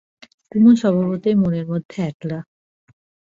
[0.49, 2.39] কুমু স্বভাবতই মনের মধ্যে একলা।